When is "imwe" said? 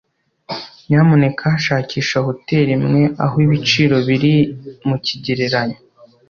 2.77-3.01